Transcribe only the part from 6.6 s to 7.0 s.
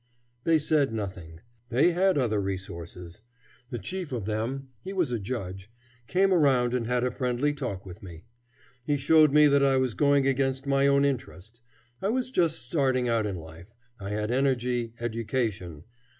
and